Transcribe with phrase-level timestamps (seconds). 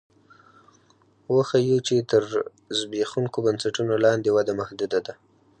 [1.35, 2.23] وښیو چې تر
[2.77, 5.13] زبېښونکو بنسټونو لاندې وده محدوده ده